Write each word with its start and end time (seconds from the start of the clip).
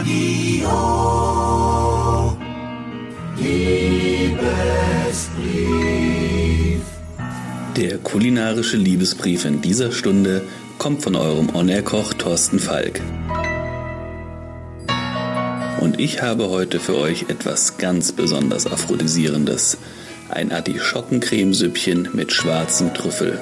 Radio. 0.00 0.72
Liebesbrief. 3.36 4.40
Der 7.76 7.98
kulinarische 7.98 8.78
Liebesbrief 8.78 9.44
in 9.44 9.60
dieser 9.60 9.92
Stunde 9.92 10.42
kommt 10.78 11.02
von 11.02 11.16
eurem 11.16 11.54
On-Air-Koch 11.54 12.14
Thorsten 12.14 12.58
Falk. 12.58 13.02
Und 15.80 16.00
ich 16.00 16.22
habe 16.22 16.48
heute 16.48 16.80
für 16.80 16.96
euch 16.96 17.26
etwas 17.28 17.76
ganz 17.76 18.12
besonders 18.12 18.66
Aphrodisierendes. 18.66 19.76
Ein 20.30 20.50
Artischockencremesüppchen 20.50 22.08
mit 22.14 22.32
schwarzem 22.32 22.94
Trüffel. 22.94 23.38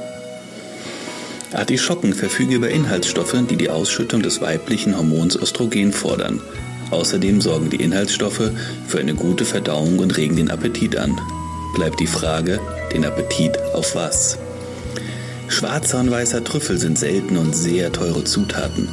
Artischocken 1.52 2.12
verfügen 2.12 2.52
über 2.52 2.68
Inhaltsstoffe, 2.68 3.36
die 3.48 3.56
die 3.56 3.70
Ausschüttung 3.70 4.22
des 4.22 4.40
weiblichen 4.40 4.96
Hormons 4.96 5.36
Östrogen 5.36 5.92
fordern. 5.92 6.40
Außerdem 6.90 7.40
sorgen 7.40 7.70
die 7.70 7.82
Inhaltsstoffe 7.82 8.50
für 8.86 8.98
eine 8.98 9.14
gute 9.14 9.44
Verdauung 9.44 9.98
und 9.98 10.16
regen 10.16 10.36
den 10.36 10.50
Appetit 10.50 10.96
an. 10.96 11.20
Bleibt 11.74 12.00
die 12.00 12.06
Frage, 12.06 12.60
den 12.92 13.04
Appetit 13.04 13.58
auf 13.74 13.94
was? 13.94 14.38
Schwarzer 15.48 16.00
und 16.00 16.10
weißer 16.10 16.44
Trüffel 16.44 16.78
sind 16.78 16.98
selten 16.98 17.36
und 17.36 17.54
sehr 17.54 17.92
teure 17.92 18.24
Zutaten. 18.24 18.88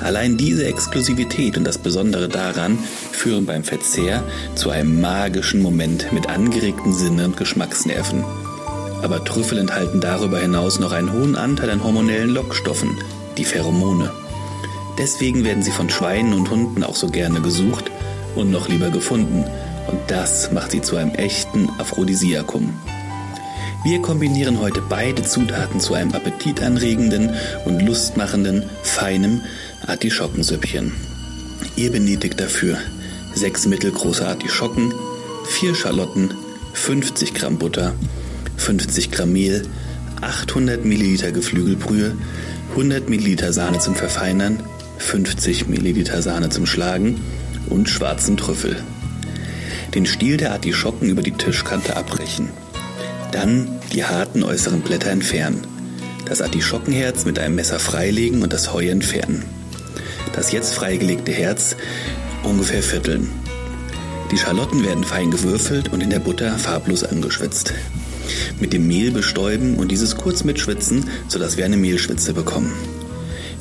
Allein 0.00 0.36
diese 0.36 0.64
Exklusivität 0.64 1.56
und 1.56 1.64
das 1.64 1.78
Besondere 1.78 2.28
daran 2.28 2.78
führen 3.12 3.46
beim 3.46 3.64
Verzehr 3.64 4.22
zu 4.54 4.70
einem 4.70 5.00
magischen 5.00 5.60
Moment 5.60 6.12
mit 6.12 6.28
angeregten 6.28 6.94
Sinne 6.94 7.26
und 7.26 7.36
Geschmacksnerven. 7.36 8.24
Aber 9.02 9.24
Trüffel 9.24 9.58
enthalten 9.58 10.00
darüber 10.00 10.38
hinaus 10.38 10.78
noch 10.78 10.92
einen 10.92 11.12
hohen 11.12 11.36
Anteil 11.36 11.70
an 11.70 11.84
hormonellen 11.84 12.30
Lockstoffen, 12.30 12.98
die 13.36 13.44
Pheromone. 13.44 14.10
Deswegen 14.98 15.44
werden 15.44 15.62
sie 15.62 15.70
von 15.70 15.88
Schweinen 15.88 16.32
und 16.32 16.50
Hunden 16.50 16.82
auch 16.82 16.96
so 16.96 17.08
gerne 17.08 17.40
gesucht 17.40 17.90
und 18.34 18.50
noch 18.50 18.68
lieber 18.68 18.90
gefunden. 18.90 19.44
Und 19.86 20.00
das 20.08 20.50
macht 20.52 20.72
sie 20.72 20.82
zu 20.82 20.96
einem 20.96 21.14
echten 21.14 21.70
Aphrodisiakum. 21.78 22.74
Wir 23.84 24.02
kombinieren 24.02 24.60
heute 24.60 24.82
beide 24.82 25.22
Zutaten 25.22 25.80
zu 25.80 25.94
einem 25.94 26.12
appetitanregenden 26.12 27.30
und 27.64 27.80
lustmachenden, 27.80 28.64
feinem 28.82 29.42
Artischockensüppchen. 29.86 30.92
Ihr 31.76 31.92
benötigt 31.92 32.40
dafür 32.40 32.76
sechs 33.34 33.66
mittelgroße 33.66 34.26
Artischocken, 34.26 34.92
vier 35.46 35.76
Schalotten, 35.76 36.34
50 36.72 37.34
Gramm 37.34 37.58
Butter, 37.58 37.94
50 38.58 39.10
Gramm 39.10 39.32
Mehl, 39.32 39.62
800 40.20 40.84
Milliliter 40.84 41.32
Geflügelbrühe, 41.32 42.14
100 42.70 43.08
Milliliter 43.08 43.52
Sahne 43.52 43.78
zum 43.78 43.94
Verfeinern, 43.94 44.62
50 44.98 45.68
Milliliter 45.68 46.20
Sahne 46.20 46.50
zum 46.50 46.66
Schlagen 46.66 47.20
und 47.70 47.88
schwarzen 47.88 48.36
Trüffel. 48.36 48.76
Den 49.94 50.04
Stiel 50.04 50.36
der 50.36 50.52
Artischocken 50.52 51.08
über 51.08 51.22
die 51.22 51.32
Tischkante 51.32 51.96
abbrechen. 51.96 52.50
Dann 53.32 53.68
die 53.92 54.04
harten 54.04 54.42
äußeren 54.42 54.82
Blätter 54.82 55.10
entfernen. 55.10 55.62
Das 56.26 56.42
Artischockenherz 56.42 57.24
mit 57.24 57.38
einem 57.38 57.54
Messer 57.54 57.78
freilegen 57.78 58.42
und 58.42 58.52
das 58.52 58.72
Heu 58.72 58.86
entfernen. 58.88 59.44
Das 60.34 60.52
jetzt 60.52 60.74
freigelegte 60.74 61.32
Herz 61.32 61.74
ungefähr 62.42 62.82
vierteln. 62.82 63.30
Die 64.30 64.36
Schalotten 64.36 64.84
werden 64.84 65.04
fein 65.04 65.30
gewürfelt 65.30 65.90
und 65.90 66.02
in 66.02 66.10
der 66.10 66.18
Butter 66.18 66.58
farblos 66.58 67.02
angeschwitzt. 67.02 67.72
Mit 68.60 68.72
dem 68.72 68.86
Mehl 68.86 69.10
bestäuben 69.10 69.76
und 69.76 69.90
dieses 69.90 70.16
kurz 70.16 70.44
mitschwitzen, 70.44 71.04
sodass 71.28 71.56
wir 71.56 71.64
eine 71.64 71.76
Mehlschwitze 71.76 72.32
bekommen. 72.32 72.72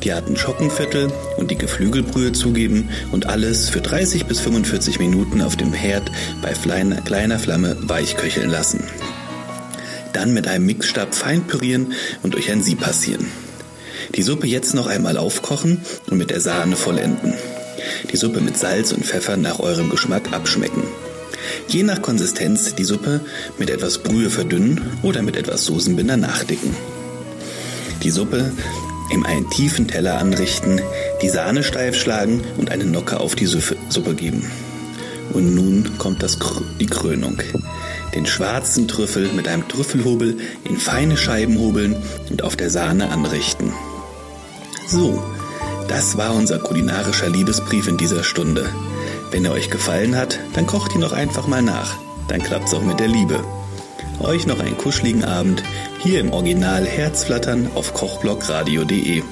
Die 0.04 0.12
Artenschockenviertel 0.12 1.12
und 1.38 1.50
die 1.50 1.58
Geflügelbrühe 1.58 2.32
zugeben 2.32 2.90
und 3.12 3.28
alles 3.28 3.70
für 3.70 3.82
30 3.82 4.26
bis 4.26 4.40
45 4.40 5.00
Minuten 5.00 5.42
auf 5.42 5.56
dem 5.56 5.73
Herd 5.73 6.12
bei 6.42 6.54
kleiner 6.54 7.40
Flamme 7.40 7.78
weichköcheln 7.82 8.50
lassen. 8.50 8.84
Dann 10.14 10.33
mit 10.33 10.48
einem 10.48 10.66
Mixstab 10.66 11.16
fein 11.16 11.44
pürieren 11.44 11.94
und 12.23 12.36
durch 12.36 12.52
ein 12.52 12.64
Sieb 12.64 12.82
passieren. 12.82 13.27
Die 14.16 14.23
Suppe 14.23 14.48
jetzt 14.48 14.73
noch 14.73 14.88
einmal 14.88 15.17
aufkochen 15.17 15.82
und 16.10 16.17
mit 16.17 16.30
der 16.30 16.42
Sahne 16.42 16.76
vollenden. 16.76 17.33
Die 18.11 18.17
Suppe 18.17 18.42
mit 18.42 18.58
Salz 18.58 18.92
und 18.92 19.06
Pfeffer 19.06 19.38
nach 19.38 19.60
eurem 19.60 19.89
Geschmack 19.89 20.32
abschmecken. 20.32 20.83
Je 21.67 21.83
nach 21.83 22.02
Konsistenz 22.02 22.76
die 22.76 22.83
Suppe 22.83 23.21
mit 23.58 23.70
etwas 23.70 23.99
Brühe 23.99 24.30
verdünnen 24.30 24.82
oder 25.04 25.21
mit 25.21 25.36
etwas 25.36 25.65
Soßenbinder 25.65 26.17
nachdicken. 26.17 26.76
Die 28.04 28.10
Suppe 28.10 28.52
in 29.10 29.26
einen 29.26 29.49
tiefen 29.49 29.88
Teller 29.88 30.17
anrichten, 30.17 30.82
die 31.21 31.30
Sahne 31.30 31.64
steif 31.64 31.95
schlagen 31.95 32.43
und 32.58 32.71
eine 32.71 32.86
Nocke 32.86 33.20
auf 33.20 33.36
die 33.36 33.45
Suppe 33.45 34.15
geben. 34.15 34.49
Und 35.33 35.55
nun 35.55 35.98
kommt 35.98 36.23
das, 36.23 36.38
die 36.80 36.86
Krönung. 36.86 37.38
Den 38.15 38.26
schwarzen 38.26 38.88
Trüffel 38.88 39.32
mit 39.33 39.48
einem 39.48 39.67
Trüffelhobel 39.67 40.38
in 40.64 40.77
feine 40.77 41.17
Scheiben 41.17 41.59
hobeln 41.59 41.95
und 42.30 42.44
auf 42.44 42.55
der 42.55 42.70
Sahne 42.70 43.09
anrichten. 43.09 43.73
So, 44.88 45.21
das 45.88 46.17
war 46.17 46.33
unser 46.33 46.59
kulinarischer 46.59 47.30
Liebesbrief 47.30 47.88
in 47.88 47.98
dieser 47.98 48.23
Stunde. 48.23 48.70
Wenn 49.32 49.45
er 49.45 49.52
euch 49.52 49.70
gefallen 49.70 50.15
hat, 50.15 50.39
dann 50.54 50.67
kocht 50.67 50.95
ihn 50.95 51.02
doch 51.02 51.14
einfach 51.14 51.48
mal 51.48 51.61
nach. 51.61 51.98
Dann 52.27 52.42
klappt's 52.42 52.73
auch 52.73 52.82
mit 52.82 52.99
der 52.99 53.08
Liebe. 53.08 53.43
Euch 54.20 54.48
noch 54.48 54.60
einen 54.60 54.77
kuscheligen 54.77 55.23
Abend 55.23 55.64
hier 55.99 56.20
im 56.20 56.32
Original 56.33 56.86
Herzflattern 56.86 57.70
auf 57.76 57.93
kochblockradio.de. 57.93 59.23